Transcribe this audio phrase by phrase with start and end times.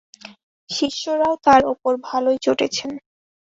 [0.69, 2.91] শিষ্যরাও তাঁর ওপর ভালোই চটেছেন।